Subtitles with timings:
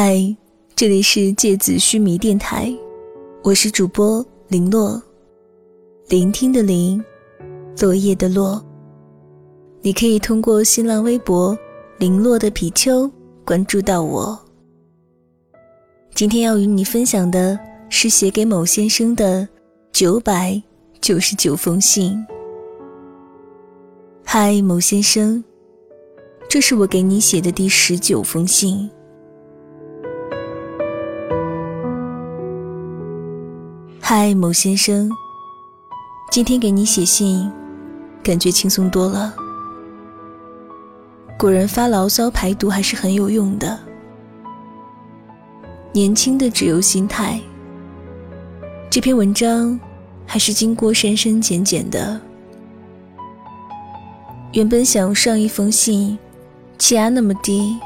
[0.00, 0.24] 嗨，
[0.76, 2.72] 这里是芥子须弥电台，
[3.42, 5.02] 我是主播林洛，
[6.06, 7.04] 聆听的聆，
[7.80, 8.64] 落叶的落。
[9.82, 11.58] 你可以通过新浪微博
[11.98, 13.10] “零落的皮丘”
[13.44, 14.38] 关注到我。
[16.14, 17.58] 今天要与你分享的
[17.88, 19.48] 是写给某先生的
[19.90, 20.62] 九百
[21.00, 22.24] 九十九封信。
[24.24, 25.42] 嗨，某先生，
[26.48, 28.88] 这是我给你写的第十九封信。
[34.10, 35.10] 嗨，某先生，
[36.30, 37.52] 今天给你写信，
[38.22, 39.34] 感觉轻松多了。
[41.38, 43.78] 果然发牢骚排毒还是很有用的。
[45.92, 47.38] 年轻的只有心态。
[48.88, 49.78] 这篇文章
[50.24, 52.18] 还是经过删删减减的。
[54.54, 56.18] 原本想上一封信，
[56.78, 57.76] 气压那么低，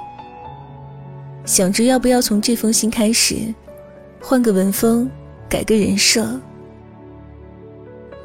[1.45, 3.53] 想着要不要从这封信开始，
[4.21, 5.11] 换个文风。
[5.53, 6.41] 改个人设，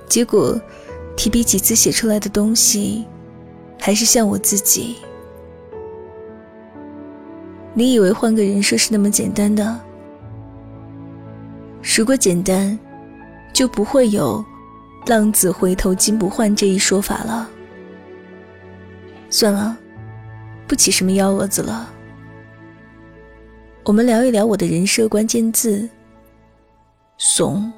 [0.07, 0.57] 结果
[1.17, 3.05] 提笔几次写出来的东西，
[3.77, 4.95] 还是像我自己。
[7.73, 9.77] 你以为换个人设是那么简单的？
[11.97, 12.79] 如果简单，
[13.51, 14.41] 就不会有
[15.05, 17.49] “浪子回头金不换”这一说法了。
[19.29, 19.77] 算了，
[20.65, 21.89] 不起什么幺蛾子了。
[23.83, 25.89] 我们聊一聊我的人设关键字。
[27.17, 27.71] 怂。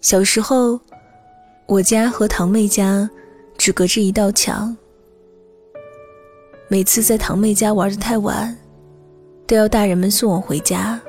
[0.00, 0.78] 小时候，
[1.66, 3.08] 我家和堂妹家
[3.58, 4.76] 只隔着一道墙。
[6.68, 8.56] 每次在堂妹家玩的太晚，
[9.46, 11.00] 都要大人们送我回家。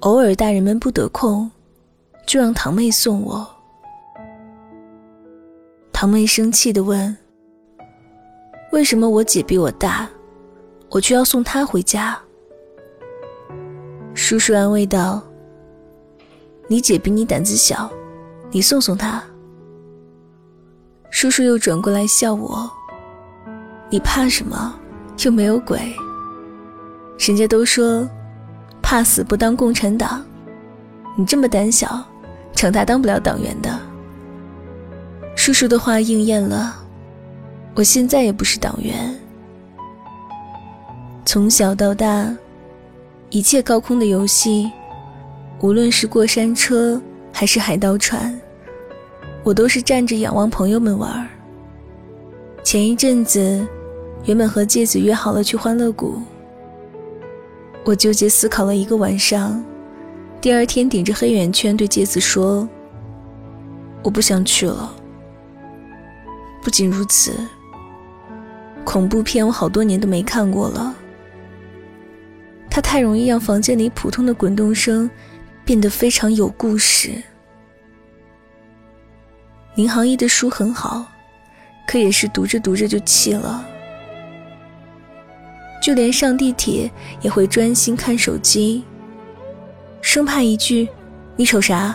[0.00, 1.50] 偶尔大人们不得空，
[2.26, 3.46] 就让堂妹送我。
[5.92, 7.14] 堂妹生气的问
[8.72, 10.08] ：“为什么我姐比我大，
[10.88, 12.18] 我却要送她回家？”
[14.22, 15.20] 叔叔安慰道
[16.68, 17.90] ：“你姐比你胆子小，
[18.50, 19.20] 你送送她。”
[21.10, 22.70] 叔叔又转过来笑我
[23.88, 24.78] ：“你怕什么？
[25.24, 25.80] 又没有鬼。
[27.18, 28.06] 人家都说，
[28.82, 30.22] 怕死不当共产党，
[31.16, 32.04] 你这么胆小，
[32.52, 33.80] 长大当不了党员的。”
[35.34, 36.76] 叔叔的话应验了，
[37.74, 39.18] 我现在也不是党员。
[41.24, 42.30] 从小到大。
[43.32, 44.68] 一切高空的游戏，
[45.60, 47.00] 无论是过山车
[47.32, 48.36] 还是海盗船，
[49.44, 51.28] 我都是站着仰望朋友们玩。
[52.64, 53.64] 前一阵子，
[54.24, 56.20] 原本和芥子约好了去欢乐谷，
[57.84, 59.64] 我纠结思考了一个晚上，
[60.40, 62.68] 第二天顶着黑眼圈对芥子说
[64.02, 64.92] ：“我不想去了。”
[66.64, 67.32] 不仅如此，
[68.84, 70.96] 恐怖片我好多年都没看过了。
[72.80, 75.08] 它太容易让房间里普通的滚动声
[75.66, 77.12] 变得非常有故事。
[79.74, 81.04] 林航一的书很好，
[81.86, 83.68] 可也是读着读着就气了。
[85.82, 88.82] 就连上地铁也会专心看手机，
[90.00, 90.88] 生怕一句
[91.36, 91.94] “你瞅啥”，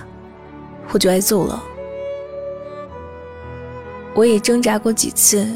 [0.93, 1.63] 我就挨揍了。
[4.13, 5.49] 我也挣扎过几次，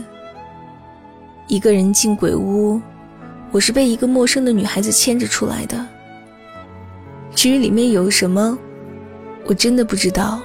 [1.47, 2.81] 一个人进鬼屋。
[3.51, 5.85] 我是被一个陌生的女孩子牵着出来的。
[7.33, 8.57] 至于里面有什么，
[9.45, 10.39] 我真的不知道。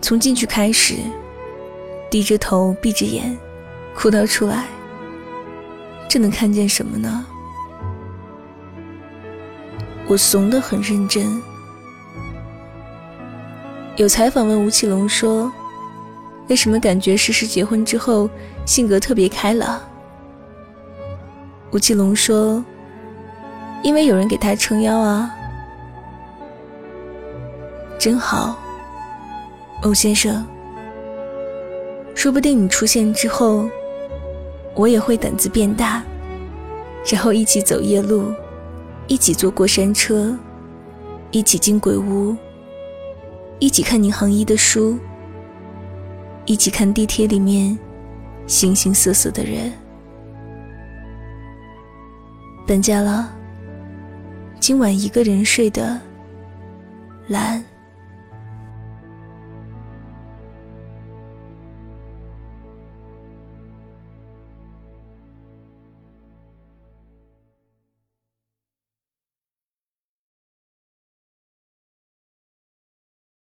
[0.00, 0.94] 从进去开始，
[2.10, 3.36] 低着头，闭着眼，
[3.94, 4.66] 哭到出来，
[6.08, 7.26] 这能看见什么呢？
[10.06, 11.42] 我怂得很认真。
[13.96, 15.52] 有采访问吴奇隆说
[16.48, 18.30] ：“为什么感觉诗诗结婚之后
[18.64, 19.78] 性格特别开朗？”
[21.70, 22.64] 吴奇隆说
[23.84, 25.30] ：“因为有人给他撑腰啊，
[27.98, 28.56] 真好，
[29.82, 30.46] 欧先生。
[32.14, 33.68] 说不定你出现之后，
[34.74, 36.02] 我也会胆子变大，
[37.06, 38.32] 然后一起走夜路，
[39.06, 40.34] 一起坐过山车，
[41.30, 42.34] 一起进鬼屋，
[43.58, 44.98] 一起看宁杭一的书，
[46.46, 47.78] 一起看地铁里面
[48.46, 49.70] 形形色色的人。”
[52.68, 53.34] 搬家了，
[54.60, 55.98] 今晚一个人睡的
[57.28, 57.64] 蓝。